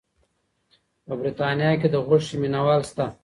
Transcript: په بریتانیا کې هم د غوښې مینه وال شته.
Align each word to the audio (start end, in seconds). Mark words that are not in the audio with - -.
په 1.05 1.13
بریتانیا 1.19 1.71
کې 1.79 1.87
هم 1.89 1.93
د 1.93 1.95
غوښې 2.07 2.35
مینه 2.41 2.59
وال 2.65 2.81
شته. 2.89 3.05